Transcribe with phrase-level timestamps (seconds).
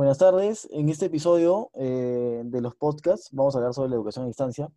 [0.00, 0.66] Buenas tardes.
[0.70, 4.72] En este episodio eh, de los podcasts vamos a hablar sobre la educación a distancia.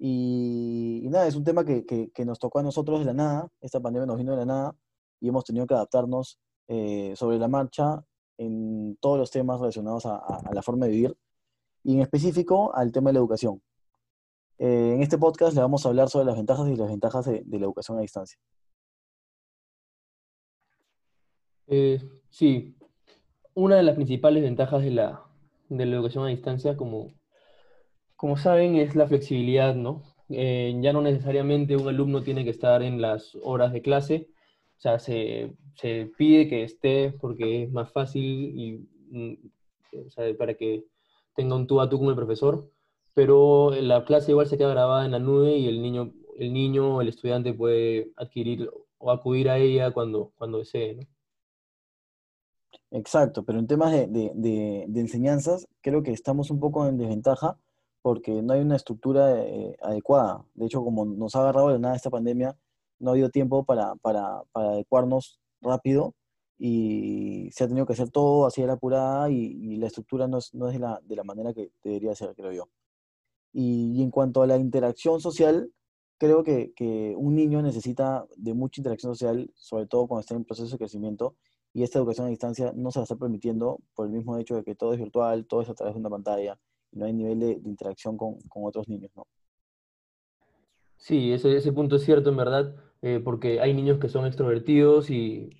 [0.00, 3.48] Y, nada, es un tema que, nos tocó a nosotros de la nada.
[3.60, 4.76] Esta pandemia nos vino de la nada
[5.20, 8.04] y hemos tenido que adaptarnos eh, sobre la marcha
[8.36, 11.16] en todos los temas relacionados a, la forma de vivir
[11.84, 13.62] y en específico al tema de la educación.
[14.58, 17.44] Eh, en este podcast le vamos a hablar sobre las ventajas y las desventajas de,
[17.46, 18.40] de la educación a distancia.
[22.30, 22.74] Sí,
[23.58, 25.24] una de las principales ventajas de la,
[25.68, 27.12] de la educación a distancia, como,
[28.14, 30.04] como saben, es la flexibilidad, ¿no?
[30.28, 34.28] Eh, ya no necesariamente un alumno tiene que estar en las horas de clase,
[34.76, 39.34] o sea, se, se pide que esté porque es más fácil y, mm,
[40.38, 40.84] para que
[41.34, 42.70] tenga un tú a tú con el profesor,
[43.14, 47.00] pero la clase igual se queda grabada en la nube y el niño, el niño
[47.00, 51.02] el estudiante puede adquirir o acudir a ella cuando, cuando desee, ¿no?
[52.90, 56.96] Exacto, pero en temas de, de- de- de enseñanzas creo que estamos un poco en
[56.96, 57.58] desventaja
[58.02, 60.44] porque no hay una estructura eh, adecuada.
[60.54, 62.56] De hecho, como nos ha agarrado de nada esta pandemia,
[62.98, 66.14] no ha habido tiempo para, para, para adecuarnos rápido
[66.58, 70.38] y se ha tenido que hacer todo así a la apurada y, la estructura no
[70.38, 72.68] es, no es de la, de la manera que debería ser, creo yo.
[73.52, 75.72] Y, y en cuanto a la interacción social,
[76.18, 80.44] creo que, que un niño necesita de mucha interacción social, sobre todo cuando está en
[80.44, 81.34] proceso de crecimiento,
[81.72, 84.64] y esta educación a distancia no se la está permitiendo por el mismo hecho de
[84.64, 86.58] que todo es virtual, todo es a través de una pantalla,
[86.90, 89.26] y no hay nivel de, interacción con, otros niños, ¿no?
[90.96, 95.50] Sí, ese, punto es cierto en verdad, eh, porque hay niños que son extrovertidos y,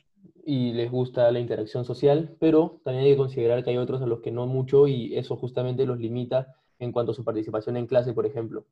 [0.44, 4.20] les gusta la interacción social, pero también hay que considerar que hay otros a los
[4.20, 8.14] que no mucho y eso justamente los limita en cuanto a su participación en clase,
[8.14, 8.64] por ejemplo.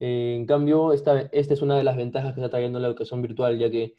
[0.00, 3.58] Eh, en cambio, esta es una de las ventajas que está trayendo la educación virtual,
[3.58, 3.94] ya que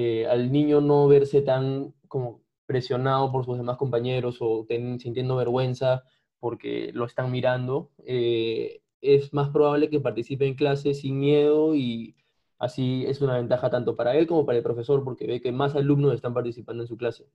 [0.00, 6.04] eh, al niño no verse tan como presionado por sus demás compañeros o sintiendo vergüenza
[6.38, 12.14] porque lo están mirando, eh, es más probable que participe en clase sin miedo y
[12.60, 15.74] así es una ventaja tanto para él como para el profesor porque ve que más
[15.74, 17.26] alumnos están participando en su clase.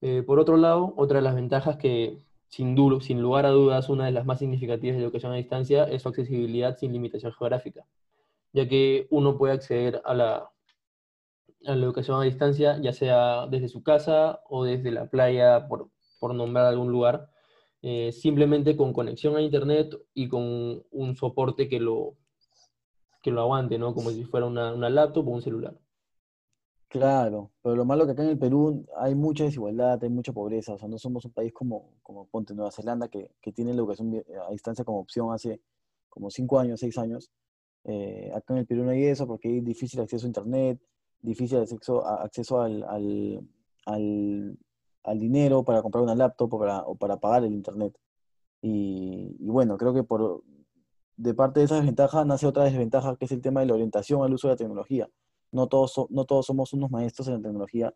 [0.00, 2.18] Eh, por otro lado, otra de las ventajas que
[2.48, 6.02] sin, sin lugar a dudas una de las más significativas de educación a distancia es
[6.02, 7.86] su accesibilidad sin limitación geográfica,
[8.52, 10.51] ya que uno puede acceder a la,
[11.66, 15.90] a la educación a distancia, ya sea desde su casa o desde la playa, por,
[16.18, 17.28] por nombrar algún lugar,
[17.82, 22.16] eh, simplemente con conexión a internet y con un soporte que lo,
[23.22, 23.94] que lo aguante, ¿no?
[23.94, 25.78] Como si fuera una, una laptop o un celular.
[26.88, 30.74] Claro, pero lo malo que acá en el Perú hay mucha desigualdad, hay mucha pobreza,
[30.74, 33.78] o sea, no somos un país como, como ponte Nueva Zelanda, que, que tiene la
[33.78, 35.62] educación a distancia como opción hace
[36.10, 37.30] como cinco años, seis años.
[37.84, 40.78] Eh, acá en el Perú no hay eso porque hay difícil acceso a internet,
[41.22, 43.40] difícil acceso, acceso al, al,
[43.86, 44.58] al,
[45.04, 47.96] al dinero para comprar una laptop o para, o para pagar el internet.
[48.62, 50.42] Y, y bueno, creo que por,
[51.16, 54.22] de parte de esa desventaja nace otra desventaja, que es el tema de la orientación
[54.24, 55.08] al uso de la tecnología.
[55.52, 57.94] No todos, so- no todos somos unos maestros en la tecnología.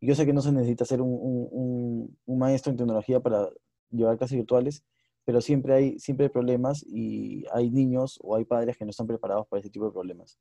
[0.00, 3.48] Yo sé que no se necesita ser un, un- un- un maestro en tecnología para
[3.90, 4.84] llevar clases virtuales,
[5.24, 9.06] pero siempre hay, siempre hay problemas y hay niños o hay padres que no están
[9.06, 10.38] preparados para ese tipo de problemas.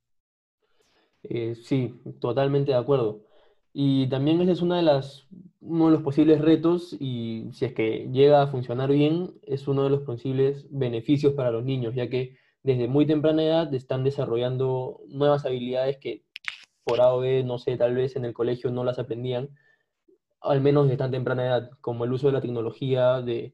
[1.23, 3.21] Eh, sí, totalmente de acuerdo.
[3.73, 8.47] Y también ese es uno de los posibles retos y si es que llega a
[8.47, 13.05] funcionar bien, es uno de los posibles beneficios para los niños, ya que desde muy
[13.05, 16.23] temprana edad están desarrollando nuevas habilidades que
[16.83, 19.49] por A o B, no sé, tal vez en el colegio no las aprendían,
[20.41, 23.53] al menos de tan temprana edad, como el uso de la tecnología, de,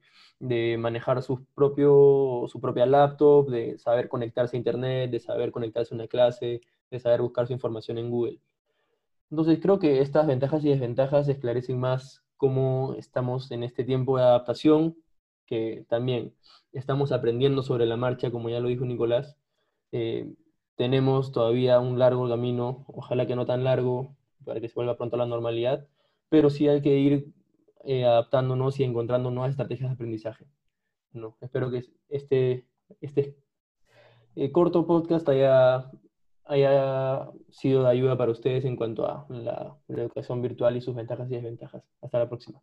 [0.78, 5.98] manejar su, propio, su propia laptop, de saber conectarse a internet, de saber conectarse a
[5.98, 6.62] una clase,
[6.92, 8.40] de saber buscar su información en Google.
[9.30, 14.24] Entonces creo que estas ventajas y desventajas esclarecen más cómo estamos en este tiempo de
[14.24, 14.96] adaptación,
[15.46, 16.34] que también
[16.72, 19.38] estamos aprendiendo sobre la marcha, como ya lo dijo Nicolás.
[19.92, 20.34] Eh,
[20.76, 25.16] tenemos todavía un largo camino, ojalá que no tan largo, para que se vuelva pronto
[25.16, 25.88] a la normalidad,
[26.30, 27.34] pero sí hay que ir
[27.86, 30.46] eh, adaptándonos y encontrando nuevas estrategias de aprendizaje.
[31.12, 32.68] No, espero que este,
[33.02, 33.38] este
[34.36, 35.92] eh, corto podcast haya,
[36.46, 40.96] haya sido de ayuda para ustedes en cuanto a la, la educación virtual y sus
[40.96, 41.84] ventajas y desventajas.
[42.02, 42.62] Hasta la próxima.